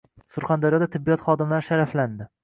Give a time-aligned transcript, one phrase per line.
[0.35, 2.27] Surxondaryoda tibbiyot xodimlari sharaflandi